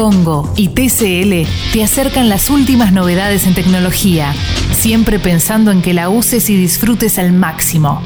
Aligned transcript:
Congo 0.00 0.50
y 0.56 0.68
TCL 0.68 1.46
te 1.74 1.84
acercan 1.84 2.30
las 2.30 2.48
últimas 2.48 2.90
novedades 2.90 3.46
en 3.46 3.54
tecnología, 3.54 4.32
siempre 4.72 5.18
pensando 5.18 5.72
en 5.72 5.82
que 5.82 5.92
la 5.92 6.08
uses 6.08 6.48
y 6.48 6.56
disfrutes 6.56 7.18
al 7.18 7.34
máximo. 7.34 8.00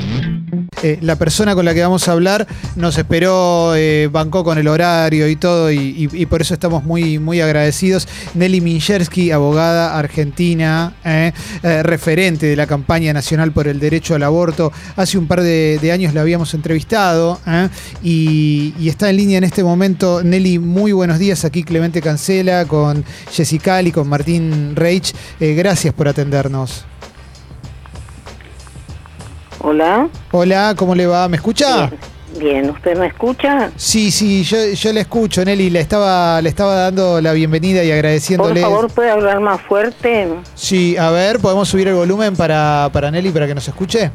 Eh, 0.82 0.98
la 1.00 1.16
persona 1.16 1.54
con 1.54 1.64
la 1.64 1.74
que 1.74 1.82
vamos 1.82 2.08
a 2.08 2.12
hablar 2.12 2.46
nos 2.76 2.98
esperó, 2.98 3.74
eh, 3.74 4.08
bancó 4.10 4.44
con 4.44 4.58
el 4.58 4.68
horario 4.68 5.28
y 5.28 5.36
todo, 5.36 5.70
y, 5.70 6.26
por 6.26 6.40
eso 6.40 6.54
estamos 6.54 6.84
muy, 6.84 7.18
muy 7.18 7.40
agradecidos. 7.40 8.08
Nelly 8.34 8.60
Minchersky, 8.60 9.30
abogada 9.30 9.98
argentina, 9.98 10.94
eh, 11.04 11.32
referente 11.82 12.46
de 12.46 12.56
la 12.56 12.66
campaña 12.66 13.12
nacional 13.12 13.52
por 13.52 13.68
el 13.68 13.78
derecho 13.78 14.14
al 14.14 14.22
aborto. 14.22 14.72
Hace 14.96 15.18
un 15.18 15.26
par 15.26 15.42
de, 15.42 15.90
años 15.92 16.14
la 16.14 16.22
habíamos 16.22 16.54
entrevistado 16.54 17.38
y, 18.02 18.74
y 18.78 18.88
está 18.88 19.10
en 19.10 19.16
línea 19.16 19.38
en 19.38 19.44
este 19.44 19.62
momento. 19.62 20.22
Nelly, 20.24 20.58
muy 20.58 20.92
buenos 20.92 21.18
días. 21.18 21.44
Aquí 21.44 21.62
Clemente 21.62 22.00
Cancela 22.00 22.64
con 22.64 23.04
Jessica 23.30 23.80
y 23.82 23.92
con 23.92 24.08
Martín 24.08 24.74
Reich. 24.74 25.14
Gracias 25.38 25.94
por 25.94 26.08
atendernos. 26.08 26.84
Hola. 29.66 30.08
Hola, 30.30 30.74
¿cómo 30.76 30.94
le 30.94 31.06
va? 31.06 31.26
¿Me 31.26 31.36
escucha? 31.38 31.86
Bien. 31.86 31.98
Bien, 32.38 32.68
¿usted 32.70 32.98
me 32.98 33.06
escucha? 33.06 33.70
Sí, 33.76 34.10
sí, 34.10 34.42
yo, 34.42 34.58
yo 34.74 34.92
le 34.92 35.00
escucho, 35.00 35.42
Nelly. 35.42 35.70
Le 35.70 35.80
estaba, 35.80 36.42
le 36.42 36.48
estaba 36.50 36.74
dando 36.74 37.18
la 37.22 37.32
bienvenida 37.32 37.82
y 37.82 37.86
Por 37.86 37.94
agradeciéndole. 37.94 38.60
favor, 38.60 38.90
¿puede 38.92 39.10
hablar 39.10 39.40
más 39.40 39.62
fuerte? 39.62 40.28
Sí, 40.54 40.96
a 40.98 41.10
ver, 41.10 41.38
¿podemos 41.38 41.66
subir 41.68 41.88
el 41.88 41.94
volumen 41.94 42.36
para, 42.36 42.90
para 42.92 43.10
Nelly 43.10 43.30
para 43.30 43.46
que 43.46 43.54
nos 43.54 43.66
escuche? 43.66 44.10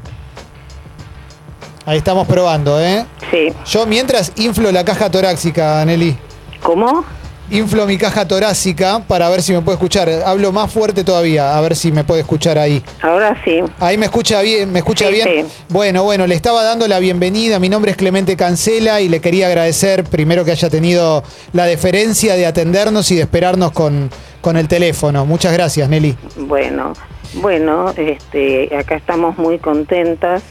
Ahí 1.85 1.97
estamos 1.97 2.27
probando, 2.27 2.79
¿eh? 2.79 3.05
Sí. 3.31 3.51
Yo 3.65 3.87
mientras 3.87 4.33
inflo 4.35 4.71
la 4.71 4.85
caja 4.85 5.09
torácica, 5.09 5.83
Nelly. 5.83 6.15
¿Cómo? 6.61 7.03
Inflo 7.51 7.87
mi 7.87 7.97
caja 7.97 8.27
torácica 8.27 8.99
para 9.07 9.27
ver 9.29 9.41
si 9.41 9.53
me 9.53 9.61
puede 9.61 9.75
escuchar. 9.75 10.07
Hablo 10.23 10.51
más 10.51 10.71
fuerte 10.71 11.03
todavía, 11.03 11.57
a 11.57 11.61
ver 11.61 11.75
si 11.75 11.91
me 11.91 12.03
puede 12.03 12.21
escuchar 12.21 12.59
ahí. 12.59 12.83
Ahora 13.01 13.35
sí. 13.43 13.59
Ahí 13.79 13.97
me 13.97 14.05
escucha 14.05 14.41
bien, 14.43 14.71
me 14.71 14.79
escucha 14.79 15.07
Sí, 15.07 15.13
bien. 15.13 15.47
sí. 15.47 15.53
Bueno, 15.69 16.03
bueno, 16.03 16.27
le 16.27 16.35
estaba 16.35 16.63
dando 16.63 16.87
la 16.87 16.99
bienvenida. 16.99 17.57
Mi 17.59 17.67
nombre 17.67 17.89
es 17.89 17.97
Clemente 17.97 18.37
Cancela 18.37 19.01
y 19.01 19.09
le 19.09 19.19
quería 19.19 19.47
agradecer 19.47 20.03
primero 20.03 20.45
que 20.45 20.51
haya 20.51 20.69
tenido 20.69 21.23
la 21.53 21.65
deferencia 21.65 22.35
de 22.35 22.45
atendernos 22.45 23.09
y 23.09 23.15
de 23.15 23.21
esperarnos 23.21 23.71
con, 23.71 24.11
con 24.41 24.55
el 24.55 24.67
teléfono. 24.67 25.25
Muchas 25.25 25.51
gracias, 25.51 25.89
Nelly. 25.89 26.15
Bueno, 26.37 26.93
bueno, 27.35 27.91
este, 27.97 28.69
acá 28.77 28.95
estamos 28.95 29.39
muy 29.39 29.57
contentas, 29.57 30.43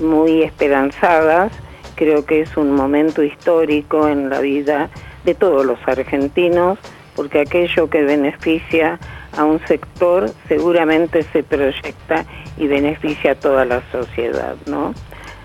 muy 0.00 0.44
esperanzadas. 0.44 1.50
Creo 1.96 2.24
que 2.24 2.42
es 2.42 2.56
un 2.56 2.70
momento 2.72 3.24
histórico 3.24 4.06
en 4.06 4.30
la 4.30 4.38
vida 4.40 4.90
de 5.26 5.34
todos 5.34 5.66
los 5.66 5.78
argentinos, 5.86 6.78
porque 7.14 7.40
aquello 7.40 7.90
que 7.90 8.02
beneficia 8.02 8.98
a 9.36 9.44
un 9.44 9.60
sector 9.66 10.30
seguramente 10.48 11.22
se 11.24 11.42
proyecta 11.42 12.24
y 12.56 12.66
beneficia 12.66 13.32
a 13.32 13.34
toda 13.34 13.66
la 13.66 13.82
sociedad, 13.92 14.56
¿no? 14.64 14.94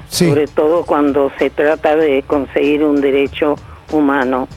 Sí. 0.08 0.28
sobre 0.28 0.46
todo 0.48 0.84
cuando 0.86 1.32
se 1.40 1.50
trata 1.50 1.96
de 1.96 2.24
conseguir 2.24 2.84
un 2.84 3.00
derecho 3.00 3.56
humano. 3.92 4.48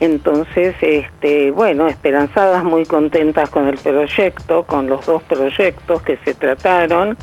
Entonces, 0.00 0.76
este, 0.80 1.50
bueno, 1.50 1.88
esperanzadas, 1.88 2.62
muy 2.62 2.84
contentas 2.84 3.48
con 3.50 3.66
el 3.68 3.78
proyecto, 3.78 4.64
con 4.64 4.86
los 4.86 5.06
dos 5.06 5.22
proyectos 5.22 6.02
que 6.02 6.18
se 6.18 6.34
trataron, 6.34 7.16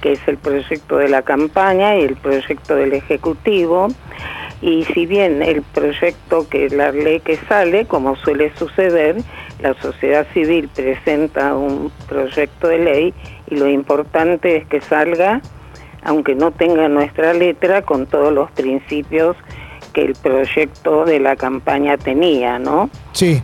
que 0.00 0.12
es 0.12 0.20
el 0.26 0.36
proyecto 0.38 0.98
de 0.98 1.08
la 1.08 1.22
campaña 1.22 1.96
y 1.96 2.02
el 2.02 2.16
proyecto 2.16 2.74
del 2.74 2.92
Ejecutivo. 2.92 3.88
Y 4.64 4.84
si 4.94 5.04
bien 5.04 5.42
el 5.42 5.60
proyecto 5.60 6.48
que 6.48 6.70
la 6.70 6.90
ley 6.90 7.20
que 7.20 7.36
sale, 7.36 7.84
como 7.84 8.16
suele 8.16 8.50
suceder, 8.56 9.16
la 9.60 9.74
sociedad 9.74 10.26
civil 10.32 10.70
presenta 10.74 11.54
un 11.54 11.92
proyecto 12.08 12.68
de 12.68 12.78
ley 12.78 13.14
y 13.50 13.56
lo 13.56 13.68
importante 13.68 14.56
es 14.56 14.66
que 14.66 14.80
salga 14.80 15.42
aunque 16.02 16.34
no 16.34 16.50
tenga 16.50 16.88
nuestra 16.88 17.32
letra, 17.32 17.82
con 17.82 18.06
todos 18.06 18.32
los 18.32 18.50
principios 18.52 19.36
que 19.92 20.02
el 20.02 20.14
proyecto 20.14 21.04
de 21.04 21.18
la 21.18 21.36
campaña 21.36 21.96
tenía, 21.96 22.58
¿no? 22.58 22.90
Sí, 23.12 23.42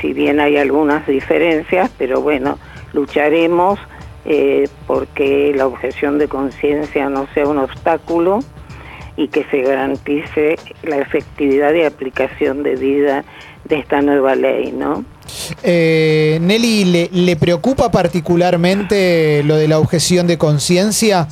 Si 0.00 0.12
bien 0.12 0.40
hay 0.40 0.56
algunas 0.56 1.06
diferencias, 1.06 1.90
pero 1.98 2.20
bueno, 2.20 2.58
lucharemos 2.92 3.78
eh, 4.24 4.68
porque 4.86 5.52
la 5.54 5.66
objeción 5.66 6.18
de 6.18 6.28
conciencia 6.28 7.08
no 7.08 7.26
sea 7.34 7.46
un 7.46 7.58
obstáculo 7.58 8.40
y 9.20 9.28
que 9.28 9.44
se 9.50 9.60
garantice 9.60 10.56
la 10.82 10.96
efectividad 10.96 11.74
y 11.74 11.82
aplicación 11.82 12.62
de 12.62 12.76
vida 12.76 13.22
de 13.66 13.78
esta 13.78 14.00
nueva 14.00 14.34
ley, 14.34 14.72
¿no? 14.72 15.04
Eh, 15.62 16.38
Nelly, 16.40 16.84
¿le, 16.86 17.10
le 17.12 17.36
preocupa 17.36 17.90
particularmente 17.90 19.42
lo 19.44 19.56
de 19.56 19.68
la 19.68 19.78
objeción 19.78 20.26
de 20.26 20.38
conciencia? 20.38 21.28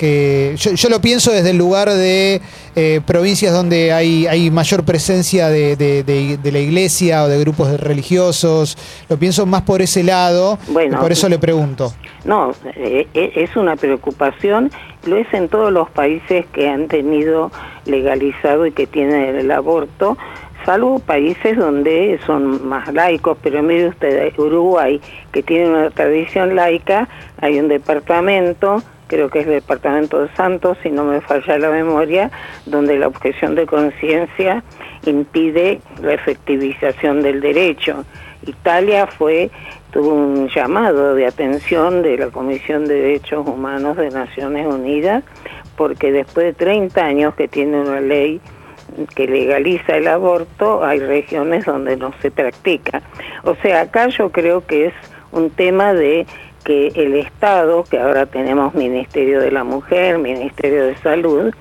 Que 0.00 0.54
yo, 0.56 0.72
yo 0.72 0.88
lo 0.88 1.02
pienso 1.02 1.30
desde 1.30 1.50
el 1.50 1.58
lugar 1.58 1.90
de 1.90 2.40
eh, 2.74 3.02
provincias 3.04 3.52
donde 3.52 3.92
hay, 3.92 4.26
hay 4.26 4.50
mayor 4.50 4.82
presencia 4.84 5.48
de, 5.48 5.76
de- 5.76 6.02
de- 6.04 6.38
de 6.38 6.52
la 6.52 6.58
iglesia 6.58 7.22
o 7.22 7.28
de 7.28 7.38
grupos 7.38 7.78
religiosos. 7.78 8.78
Lo 9.10 9.18
pienso 9.18 9.44
más 9.44 9.60
por 9.60 9.82
ese 9.82 10.02
lado. 10.02 10.58
Bueno. 10.68 10.96
y 10.96 11.00
por 11.02 11.12
eso 11.12 11.28
le 11.28 11.38
pregunto. 11.38 11.92
No, 12.24 12.52
eh, 12.76 13.06
eh, 13.12 13.32
es 13.34 13.54
una 13.56 13.76
preocupación, 13.76 14.70
lo 15.04 15.16
es 15.18 15.26
en 15.34 15.50
todos 15.50 15.70
los 15.70 15.90
países 15.90 16.46
que 16.54 16.66
han 16.70 16.88
tenido 16.88 17.50
legalizado 17.84 18.64
y 18.66 18.72
que 18.72 18.86
tienen 18.86 19.36
el 19.36 19.50
aborto, 19.50 20.16
salvo 20.64 20.98
países 21.00 21.58
donde 21.58 22.18
son 22.26 22.66
más 22.66 22.90
laicos, 22.94 23.36
pero 23.42 23.62
mire 23.62 23.88
usted, 23.88 24.32
Uruguay, 24.38 24.98
que 25.32 25.42
tiene 25.42 25.68
una 25.68 25.90
tradición 25.90 26.56
laica, 26.56 27.06
hay 27.38 27.58
un 27.58 27.68
departamento, 27.68 28.82
creo 29.10 29.28
que 29.28 29.40
es 29.40 29.46
el 29.46 29.54
departamento 29.54 30.22
de 30.22 30.32
Santos, 30.36 30.78
si 30.84 30.88
no 30.88 31.02
me 31.02 31.20
falla 31.20 31.58
la 31.58 31.70
memoria, 31.70 32.30
donde 32.64 32.96
la 32.96 33.08
objeción 33.08 33.56
de 33.56 33.66
conciencia 33.66 34.62
impide 35.04 35.80
la 36.00 36.14
efectivización 36.14 37.20
del 37.20 37.40
derecho. 37.40 38.04
Italia 38.46 39.08
fue 39.08 39.50
tuvo 39.90 40.14
un 40.14 40.48
llamado 40.48 41.16
de 41.16 41.26
atención 41.26 42.02
de 42.02 42.18
la 42.18 42.28
Comisión 42.28 42.86
de 42.86 42.94
Derechos 42.94 43.44
Humanos 43.48 43.96
de 43.96 44.10
Naciones 44.10 44.64
Unidas 44.68 45.24
porque 45.76 46.12
después 46.12 46.46
de 46.46 46.52
30 46.52 47.04
años 47.04 47.34
que 47.34 47.48
tiene 47.48 47.80
una 47.80 48.00
ley 48.00 48.40
que 49.16 49.26
legaliza 49.26 49.96
el 49.96 50.06
aborto, 50.06 50.84
hay 50.84 51.00
regiones 51.00 51.64
donde 51.64 51.96
no 51.96 52.12
se 52.22 52.30
practica. 52.30 53.02
O 53.42 53.56
sea, 53.56 53.80
acá 53.82 54.06
yo 54.08 54.30
creo 54.30 54.64
que 54.64 54.86
es 54.86 54.94
un 55.32 55.50
tema 55.50 55.94
de 55.94 56.26
que 56.64 56.88
el 56.88 57.14
Estado, 57.14 57.84
que 57.84 57.98
ahora 57.98 58.26
tenemos 58.26 58.74
Ministerio 58.74 59.40
de 59.40 59.50
la 59.50 59.64
Mujer, 59.64 60.18
Ministerio 60.18 60.86
de 60.86 60.96
Salud, 60.96 61.54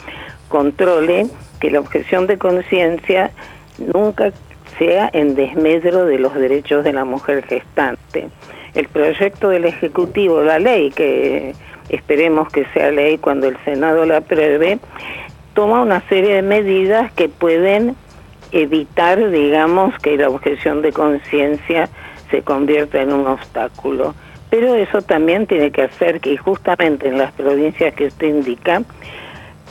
controle 0.48 1.28
que 1.60 1.72
la 1.72 1.80
objeción 1.80 2.28
de 2.28 2.38
conciencia 2.38 3.32
nunca 3.78 4.32
sea 4.78 5.10
en 5.14 5.36
desmedro 5.36 6.06
de 6.06 6.20
los 6.20 6.34
derechos 6.34 6.84
de 6.84 6.94
la 6.94 7.06
mujer 7.06 7.44
gestante. 7.46 8.30
El 8.74 8.88
proyecto 8.88 9.50
del 9.50 9.66
Ejecutivo, 9.66 10.42
la 10.42 10.60
ley, 10.60 10.92
que 10.92 11.54
esperemos 11.90 12.50
que 12.50 12.66
sea 12.74 12.92
ley 12.92 13.18
cuando 13.18 13.48
el 13.48 13.58
Senado 13.66 14.06
la 14.06 14.18
apruebe, 14.18 14.80
toma 15.54 15.82
una 15.82 16.02
serie 16.08 16.36
de 16.36 16.42
medidas 16.42 17.12
que 17.14 17.30
pueden 17.30 17.96
evitar, 18.52 19.30
digamos, 19.30 19.98
que 20.00 20.18
la 20.18 20.30
objeción 20.30 20.82
de 20.82 20.92
conciencia 20.92 21.90
se 22.32 22.42
convierta 22.42 23.02
en 23.02 23.14
un 23.14 23.28
obstáculo. 23.28 24.16
Pero 24.50 24.74
eso 24.76 25.02
también 25.02 25.46
tiene 25.46 25.72
que 25.72 25.84
hacer 25.84 26.20
que 26.20 26.38
justamente 26.38 27.08
en 27.08 27.18
las 27.18 27.32
provincias 27.34 27.94
que 27.94 28.08
usted 28.08 28.28
indica, 28.28 28.82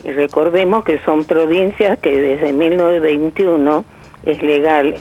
recordemos 0.04 0.84
que 0.84 0.98
son 1.00 1.24
provincias 1.24 1.98
que 1.98 2.20
desde 2.20 2.52
1921 2.52 3.84
es 4.24 4.42
legal 4.42 4.94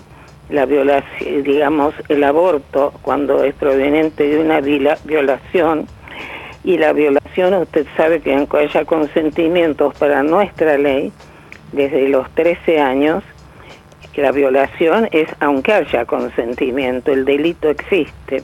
la 0.50 0.66
violación, 0.66 1.44
digamos, 1.44 1.94
el 2.10 2.24
aborto 2.24 2.94
cuando 3.02 3.44
es 3.44 3.54
proveniente 3.56 4.28
de 4.28 4.40
una 4.40 4.62
viola- 4.62 4.98
violación 5.04 5.88
y 6.64 6.78
la 6.78 6.94
violación, 6.94 7.54
usted 7.54 7.86
sabe 7.96 8.22
que 8.22 8.34
aunque 8.34 8.58
haya 8.58 8.86
consentimientos 8.86 9.94
para 9.96 10.24
nuestra 10.24 10.78
ley, 10.78 11.12
desde 11.72 12.08
los 12.10 12.30
13 12.32 12.80
años, 12.80 13.24
la 14.16 14.32
violación 14.32 15.08
es 15.12 15.30
aunque 15.40 15.74
haya 15.74 16.06
consentimiento, 16.06 17.12
el 17.12 17.24
delito 17.24 17.70
existe. 17.70 18.44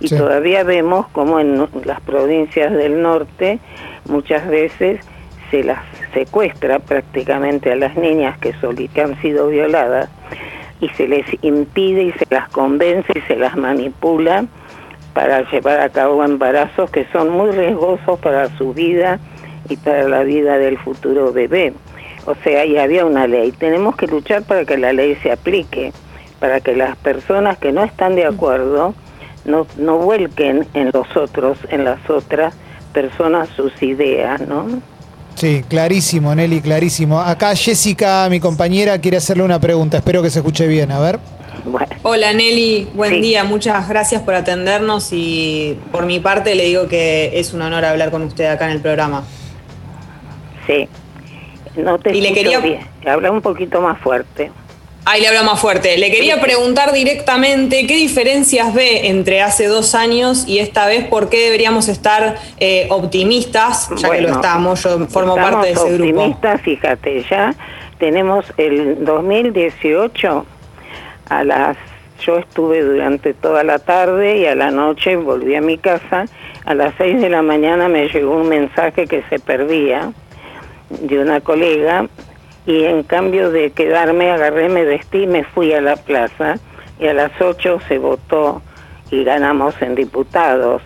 Y 0.00 0.08
Sí. 0.08 0.16
todavía 0.16 0.62
vemos 0.62 1.06
como 1.08 1.40
en 1.40 1.66
las 1.84 2.00
provincias 2.02 2.72
del 2.72 3.02
norte 3.02 3.58
muchas 4.08 4.46
veces 4.48 5.00
se 5.50 5.62
las 5.64 5.78
secuestra 6.12 6.78
prácticamente 6.80 7.72
a 7.72 7.76
las 7.76 7.96
niñas 7.96 8.36
que, 8.38 8.52
que 8.92 9.00
han 9.00 9.20
sido 9.22 9.48
violadas 9.48 10.08
y 10.80 10.88
se 10.90 11.08
les 11.08 11.24
impide 11.42 12.02
y 12.02 12.12
se 12.12 12.26
las 12.30 12.48
convence 12.48 13.12
y 13.16 13.20
se 13.22 13.36
las 13.36 13.56
manipula 13.56 14.44
para 15.14 15.48
llevar 15.50 15.80
a 15.80 15.88
cabo 15.88 16.22
embarazos 16.24 16.90
que 16.90 17.06
son 17.12 17.30
muy 17.30 17.50
riesgosos 17.52 18.18
para 18.20 18.54
su 18.58 18.74
vida 18.74 19.18
y 19.68 19.76
para 19.76 20.06
la 20.08 20.22
vida 20.22 20.58
del 20.58 20.76
futuro 20.78 21.32
bebé. 21.32 21.72
O 22.26 22.34
sea, 22.44 22.64
y 22.66 22.76
había 22.76 23.06
una 23.06 23.26
ley. 23.26 23.52
Tenemos 23.52 23.96
que 23.96 24.06
luchar 24.08 24.42
para 24.42 24.64
que 24.64 24.76
la 24.76 24.92
ley 24.92 25.16
se 25.22 25.32
aplique, 25.32 25.92
para 26.40 26.60
que 26.60 26.74
las 26.76 26.96
personas 26.96 27.56
que 27.56 27.72
no 27.72 27.82
están 27.82 28.14
de 28.16 28.26
acuerdo 28.26 28.94
no, 29.46 29.66
no 29.76 29.98
vuelquen 29.98 30.66
en 30.74 30.90
los 30.92 31.16
otros, 31.16 31.58
en 31.70 31.84
las 31.84 31.98
otras 32.10 32.54
personas 32.92 33.48
sus 33.56 33.72
ideas, 33.82 34.40
¿no? 34.42 34.66
Sí, 35.34 35.62
clarísimo, 35.68 36.34
Nelly, 36.34 36.60
clarísimo. 36.62 37.20
Acá 37.20 37.54
Jessica, 37.54 38.26
mi 38.30 38.40
compañera, 38.40 38.98
quiere 39.00 39.18
hacerle 39.18 39.42
una 39.42 39.60
pregunta. 39.60 39.98
Espero 39.98 40.22
que 40.22 40.30
se 40.30 40.38
escuche 40.38 40.66
bien. 40.66 40.90
A 40.92 40.98
ver. 40.98 41.18
Bueno. 41.64 41.88
Hola 42.02 42.32
Nelly, 42.32 42.88
buen 42.94 43.14
Sí. 43.14 43.20
día, 43.20 43.44
muchas 43.44 43.88
gracias 43.88 44.22
por 44.22 44.34
atendernos 44.34 45.08
y 45.12 45.78
por 45.92 46.06
mi 46.06 46.20
parte 46.20 46.54
le 46.54 46.64
digo 46.64 46.86
que 46.88 47.38
es 47.38 47.52
un 47.52 47.60
honor 47.62 47.84
hablar 47.84 48.10
con 48.10 48.22
usted 48.22 48.46
acá 48.46 48.66
en 48.66 48.72
el 48.72 48.80
programa. 48.80 49.24
Sí. 50.66 50.88
No 51.76 51.98
te 51.98 52.16
Y 52.16 52.20
le 52.22 52.32
quería- 52.32 52.60
bien. 52.60 52.80
Habla 53.06 53.30
un 53.30 53.42
poquito 53.42 53.80
más 53.82 53.98
fuerte. 54.00 54.50
Ahí 55.08 55.20
le 55.20 55.28
hablo 55.28 55.44
más 55.44 55.60
fuerte. 55.60 55.96
Le 55.98 56.10
quería 56.10 56.40
preguntar 56.40 56.92
directamente 56.92 57.86
qué 57.86 57.94
diferencias 57.94 58.74
ve 58.74 59.06
entre 59.06 59.40
hace 59.40 59.68
dos 59.68 59.94
años 59.94 60.44
y 60.48 60.58
esta 60.58 60.88
vez, 60.88 61.04
por 61.04 61.28
qué 61.28 61.44
deberíamos 61.44 61.86
estar 61.86 62.34
eh, 62.58 62.88
optimistas, 62.90 63.88
ya 63.90 64.10
que 64.10 64.20
lo 64.20 64.28
Bueno, 64.28 64.34
estamos, 64.34 64.82
yo 64.82 65.06
formo 65.06 65.36
estamos 65.36 65.38
parte 65.38 65.66
de 65.68 65.72
ese 65.74 65.92
grupo. 65.96 66.20
optimistas, 66.20 66.60
fíjate, 66.60 67.24
ya 67.30 67.54
tenemos 67.98 68.46
el 68.56 69.04
2018 69.04 70.44
a 71.28 71.44
las 71.44 71.76
yo 72.24 72.38
estuve 72.38 72.82
durante 72.82 73.32
toda 73.32 73.62
la 73.62 73.78
tarde 73.78 74.38
y 74.38 74.46
a 74.46 74.56
la 74.56 74.72
noche 74.72 75.14
volví 75.14 75.54
a 75.54 75.60
mi 75.60 75.78
casa. 75.78 76.24
A 76.64 76.74
las 76.74 76.94
6 76.98 77.20
de 77.20 77.28
la 77.28 77.42
mañana 77.42 77.88
me 77.88 78.08
llegó 78.08 78.40
un 78.40 78.48
mensaje 78.48 79.06
que 79.06 79.22
se 79.30 79.38
perdía 79.38 80.12
de 80.90 81.18
una 81.20 81.40
colega 81.40 82.08
y 82.66 82.84
en 82.84 83.04
cambio 83.04 83.50
de 83.50 83.70
quedarme 83.70 84.30
agarré, 84.30 84.68
me 84.68 84.84
vestí, 84.84 85.26
me 85.26 85.44
fui 85.44 85.72
a 85.72 85.80
la 85.80 85.96
plaza 85.96 86.56
y 86.98 87.06
a 87.06 87.14
las 87.14 87.32
8 87.40 87.78
se 87.86 87.98
votó 87.98 88.60
y 89.10 89.22
ganamos 89.22 89.80
en 89.80 89.94
diputados. 89.94 90.82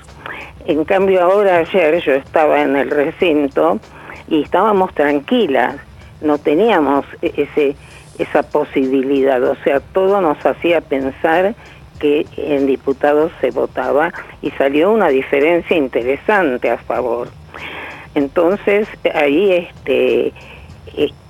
En 0.66 0.84
cambio 0.84 1.22
ahora 1.22 1.58
ayer 1.58 2.02
yo 2.02 2.12
estaba 2.12 2.60
en 2.60 2.76
el 2.76 2.90
recinto 2.90 3.80
y 4.28 4.42
estábamos 4.42 4.94
tranquilas, 4.94 5.76
no 6.20 6.38
teníamos 6.38 7.06
e- 7.22 7.32
ese 7.36 7.76
esa 8.18 8.42
posibilidad, 8.42 9.42
o 9.42 9.56
sea, 9.64 9.80
todo 9.80 10.20
nos 10.20 10.44
hacía 10.44 10.82
pensar 10.82 11.54
que 11.98 12.26
en 12.36 12.66
diputados 12.66 13.32
se 13.40 13.50
votaba 13.50 14.12
y 14.42 14.50
salió 14.52 14.90
una 14.90 15.08
diferencia 15.08 15.74
interesante 15.74 16.68
a 16.70 16.76
favor. 16.76 17.28
Entonces, 18.14 18.88
ahí 19.14 19.52
este 19.52 20.34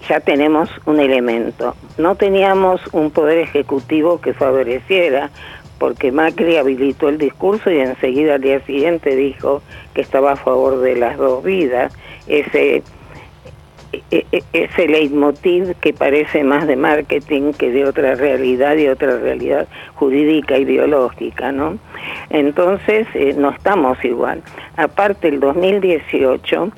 ya 0.09 0.21
tenemos 0.21 0.69
un 0.87 1.01
elemento. 1.01 1.75
No 1.99 2.15
teníamos 2.15 2.81
un 2.93 3.11
poder 3.11 3.39
ejecutivo 3.39 4.21
que 4.21 4.33
favoreciera, 4.33 5.31
porque 5.79 6.13
Macri 6.13 6.57
habilitó 6.57 7.09
el 7.09 7.19
discurso 7.19 7.71
y 7.71 7.81
enseguida 7.81 8.35
al 8.35 8.43
día 8.43 8.61
siguiente 8.67 9.17
dijo 9.17 9.63
que 9.95 10.03
estaba 10.03 10.33
a 10.33 10.37
favor 10.37 10.81
de 10.81 10.97
las 10.97 11.17
dos 11.17 11.43
vidas. 11.43 11.97
Ese 12.27 12.83
e- 13.93 14.27
e- 14.31 14.43
ese 14.53 14.87
leitmotiv 14.87 15.75
que 15.81 15.93
parece 15.93 16.45
más 16.45 16.67
de 16.67 16.77
marketing 16.77 17.53
que 17.53 17.73
de 17.73 17.85
otra 17.85 18.15
realidad 18.15 18.77
y 18.77 18.87
otra 18.87 19.19
realidad 19.19 19.67
jurídica 19.95 20.59
y 20.59 20.65
biológica, 20.65 21.51
¿no? 21.51 21.79
Entonces, 22.29 23.09
eh, 23.15 23.35
no 23.37 23.51
estamos 23.51 24.03
igual. 24.05 24.43
Aparte, 24.77 25.29
el 25.29 25.41
2018 25.41 26.71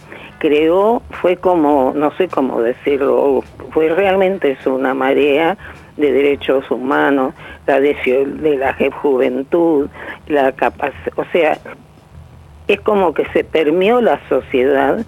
creó, 0.43 1.03
fue 1.21 1.37
como, 1.37 1.93
no 1.95 2.11
sé 2.17 2.27
cómo 2.27 2.61
decirlo, 2.61 3.45
fue 3.71 3.89
realmente 3.91 4.51
es 4.51 4.67
una 4.67 4.93
marea 4.93 5.57
de 5.97 6.11
derechos 6.11 6.69
humanos, 6.69 7.33
la 7.65 7.77
adhesión 7.77 8.43
de 8.43 8.57
la 8.57 8.77
juventud, 9.01 9.89
la 10.27 10.51
capacidad, 10.51 11.13
o 11.15 11.25
sea, 11.27 11.59
es 12.67 12.81
como 12.81 13.15
que 13.15 13.25
se 13.27 13.45
permeó 13.45 14.01
la 14.01 14.19
sociedad 14.29 15.07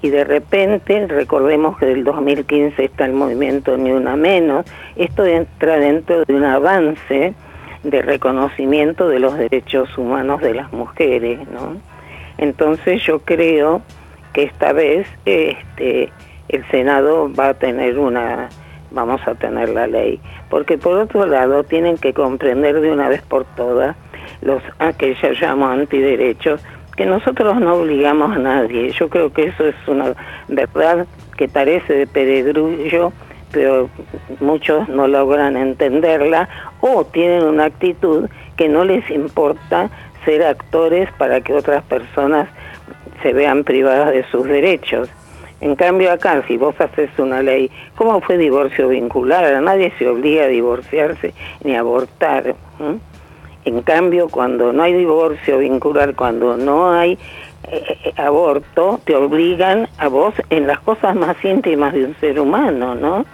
y 0.00 0.08
de 0.08 0.24
repente, 0.24 1.06
recordemos 1.08 1.76
que 1.76 1.84
del 1.84 2.02
2015 2.02 2.82
está 2.82 3.04
el 3.04 3.12
movimiento 3.12 3.76
Ni 3.76 3.90
Una 3.90 4.16
Menos, 4.16 4.64
esto 4.96 5.26
entra 5.26 5.76
dentro 5.76 6.24
de 6.24 6.34
un 6.34 6.44
avance 6.44 7.34
de 7.82 8.00
reconocimiento 8.00 9.10
de 9.10 9.18
los 9.18 9.36
derechos 9.36 9.98
humanos 9.98 10.40
de 10.40 10.54
las 10.54 10.72
mujeres, 10.72 11.46
¿no? 11.50 11.76
Entonces 12.38 13.02
yo 13.02 13.18
creo 13.18 13.82
que 14.32 14.44
esta 14.44 14.72
vez 14.72 15.06
este 15.24 16.12
el 16.48 16.68
Senado 16.70 17.32
va 17.32 17.48
a 17.48 17.54
tener 17.54 17.98
una 17.98 18.48
vamos 18.90 19.20
a 19.26 19.34
tener 19.34 19.70
la 19.70 19.86
ley, 19.86 20.20
porque 20.50 20.76
por 20.76 20.98
otro 20.98 21.26
lado 21.26 21.64
tienen 21.64 21.96
que 21.96 22.12
comprender 22.12 22.80
de 22.80 22.92
una 22.92 23.08
vez 23.08 23.22
por 23.22 23.44
todas 23.56 23.96
los 24.42 24.62
a 24.78 24.92
que 24.92 25.14
yo 25.14 25.30
llamo 25.30 25.66
antiderechos, 25.66 26.62
que 26.96 27.06
nosotros 27.06 27.58
no 27.60 27.74
obligamos 27.74 28.36
a 28.36 28.38
nadie. 28.38 28.90
Yo 28.90 29.08
creo 29.08 29.32
que 29.32 29.44
eso 29.44 29.66
es 29.66 29.74
una 29.86 30.14
verdad 30.48 31.06
que 31.36 31.48
parece 31.48 31.94
de 31.94 32.06
peregrullo, 32.06 33.12
pero 33.50 33.88
muchos 34.40 34.88
no 34.88 35.08
logran 35.08 35.56
entenderla 35.56 36.48
o 36.80 37.04
tienen 37.04 37.44
una 37.44 37.64
actitud 37.64 38.28
que 38.56 38.68
no 38.68 38.84
les 38.84 39.08
importa 39.10 39.90
ser 40.24 40.44
actores 40.44 41.10
para 41.18 41.40
que 41.40 41.54
otras 41.54 41.82
personas 41.84 42.48
se 43.22 43.32
vean 43.32 43.64
privadas 43.64 44.12
de 44.12 44.24
sus 44.30 44.44
derechos. 44.44 45.08
En 45.60 45.76
cambio 45.76 46.10
acá, 46.10 46.42
si 46.48 46.56
vos 46.56 46.74
haces 46.80 47.10
una 47.18 47.40
ley, 47.40 47.70
¿cómo 47.94 48.20
fue 48.20 48.36
divorcio 48.36 48.88
vincular? 48.88 49.62
Nadie 49.62 49.92
se 49.96 50.08
obliga 50.08 50.44
a 50.44 50.48
divorciarse 50.48 51.34
ni 51.62 51.76
a 51.76 51.80
abortar. 51.80 52.56
En 53.64 53.82
cambio, 53.82 54.28
cuando 54.28 54.72
no 54.72 54.82
hay 54.82 54.92
divorcio 54.92 55.58
vincular, 55.58 56.16
cuando 56.16 56.56
no 56.56 56.90
hay 56.90 57.12
eh, 57.68 57.96
eh, 58.04 58.12
aborto, 58.16 58.98
te 59.04 59.14
obligan 59.14 59.88
a 59.98 60.08
vos 60.08 60.34
en 60.50 60.66
las 60.66 60.80
cosas 60.80 61.14
más 61.14 61.36
íntimas 61.44 61.92
de 61.92 62.06
un 62.06 62.16
ser 62.16 62.40
humano, 62.40 62.96
¿no? 62.96 63.24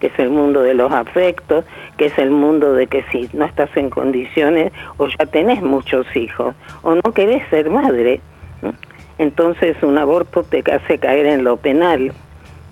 Que 0.00 0.08
es 0.08 0.18
el 0.18 0.30
mundo 0.30 0.62
de 0.62 0.74
los 0.74 0.90
afectos, 0.90 1.64
que 1.96 2.06
es 2.06 2.18
el 2.18 2.32
mundo 2.32 2.72
de 2.72 2.88
que 2.88 3.04
si 3.12 3.30
no 3.32 3.44
estás 3.44 3.70
en 3.76 3.90
condiciones 3.90 4.72
o 4.96 5.06
ya 5.06 5.26
tenés 5.26 5.62
muchos 5.62 6.04
hijos 6.16 6.56
o 6.82 6.96
no 6.96 7.12
querés 7.14 7.48
ser 7.48 7.70
madre. 7.70 8.20
Entonces 9.18 9.76
un 9.82 9.98
aborto 9.98 10.42
te 10.42 10.62
hace 10.70 10.98
caer 10.98 11.26
en 11.26 11.44
lo 11.44 11.56
penal 11.56 12.12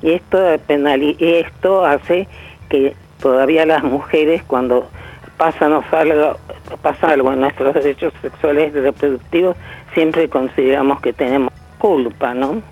y 0.03 0.13
esto 0.13 0.39
y 0.99 1.17
esto 1.21 1.85
hace 1.85 2.29
que 2.69 2.95
todavía 3.21 3.65
las 3.65 3.83
mujeres 3.83 4.43
cuando 4.43 4.89
pasa, 5.37 5.69
nos 5.69 5.85
algo, 5.93 6.37
pasa 6.83 7.09
algo 7.09 7.33
en 7.33 7.41
nuestros 7.41 7.75
derechos 7.75 8.13
sexuales 8.21 8.73
y 8.75 8.81
reproductivos 8.81 9.57
siempre 9.95 10.29
consideramos 10.29 11.01
que 11.01 11.13
tenemos 11.13 11.53
culpa, 11.79 12.35
¿no? 12.35 12.63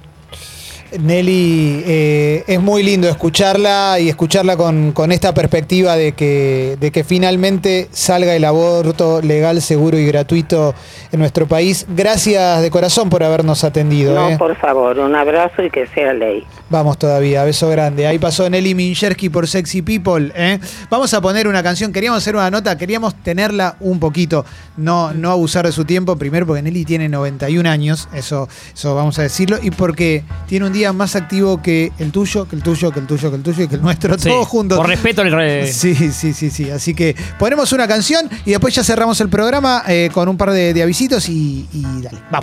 Nelly, 1.01 1.83
eh, 1.87 2.45
es 2.47 2.61
muy 2.61 2.83
lindo 2.83 3.09
escucharla 3.09 3.99
y 3.99 4.09
escucharla 4.09 4.57
con, 4.57 4.93
con 4.93 5.13
esta 5.13 5.33
perspectiva 5.33 5.97
de 5.97 6.13
que, 6.13 6.77
de 6.79 6.91
que 6.91 7.05
finalmente 7.05 7.89
salga 7.93 8.35
el 8.35 8.45
aborto 8.45 9.21
legal, 9.23 9.61
seguro 9.63 9.99
y 9.99 10.07
gratuito 10.07 10.75
en 11.11 11.21
nuestro 11.21 11.47
país. 11.47 11.87
Gracias 11.89 12.63
de 12.63 12.71
corazón 12.71 13.11
por 13.11 13.23
habernos 13.23 13.65
atendido. 13.65 14.15
No, 14.15 14.31
¿eh? 14.31 14.39
por 14.39 14.57
favor, 14.57 14.99
un 14.99 15.15
abrazo 15.15 15.63
y 15.63 15.71
que 15.71 15.87
sea 15.89 16.13
ley. 16.13 16.45
Vamos 16.69 16.99
todavía, 16.99 17.45
beso 17.45 17.69
grande. 17.69 18.07
Ahí 18.07 18.19
pasó 18.19 18.49
Nelly 18.49 18.75
Minchersky 18.75 19.29
por 19.29 19.47
Sexy 19.47 19.83
People. 19.83 20.33
¿eh? 20.35 20.59
Vamos 20.89 21.13
a 21.15 21.21
poner 21.21 21.47
una 21.47 21.63
canción. 21.63 21.93
Queríamos 21.93 22.19
hacer 22.19 22.35
una 22.35 22.51
nota, 22.51 22.77
queríamos 22.79 23.15
tenerla 23.17 23.77
un 23.81 24.01
poquito, 24.01 24.45
no, 24.77 25.13
no 25.13 25.31
abusar 25.31 25.67
de 25.67 25.73
su 25.73 25.85
tiempo. 25.85 26.17
Primero 26.17 26.47
porque 26.47 26.63
Nelly 26.63 26.85
tiene 26.85 27.09
91 27.09 27.69
años, 27.69 28.09
eso, 28.15 28.49
eso 28.75 28.95
vamos 28.95 29.19
a 29.19 29.23
decirlo, 29.23 29.59
y 29.63 29.71
porque 29.71 30.25
tiene 30.47 30.67
un 30.67 30.73
día 30.83 30.93
más 30.93 31.17
activo 31.17 31.61
que 31.63 31.93
el 31.99 32.13
tuyo, 32.13 32.47
que 32.49 32.57
el 32.57 32.63
tuyo, 32.63 32.91
que 32.91 33.01
el 33.01 33.07
tuyo, 33.07 33.31
que 33.31 33.37
el 33.37 33.43
tuyo 33.43 33.65
y 33.65 33.69
que 33.69 33.75
el 33.77 33.83
nuestro, 33.83 34.19
Sí, 34.19 34.29
todos 34.29 34.47
juntos. 34.49 34.79
Por 34.79 34.89
respeto 34.89 35.23
al 35.23 35.33
re- 35.33 35.73
Sí, 35.73 35.95
sí, 35.95 36.33
sí, 36.33 36.51
sí. 36.51 36.71
Así 36.71 36.95
que 36.95 37.15
ponemos 37.39 37.73
una 37.73 37.87
canción 37.89 38.29
y 38.45 38.51
después 38.51 38.75
ya 38.75 38.83
cerramos 38.85 39.21
el 39.21 39.29
programa 39.29 39.83
eh, 39.89 40.11
con 40.13 40.29
un 40.29 40.37
par 40.37 40.51
de, 40.51 40.75
de 40.75 40.83
avisitos 40.83 41.29
y, 41.29 41.67
y 41.73 41.83
dale, 42.03 42.19
vamos. 42.31 42.41